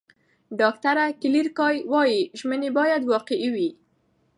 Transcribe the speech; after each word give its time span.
ډاکټره 0.59 1.05
کلیر 1.21 1.47
کای 1.59 1.75
وايي، 1.91 2.21
ژمنې 2.39 2.69
باید 2.77 3.01
واقعي 3.11 3.47
وي. 3.55 3.69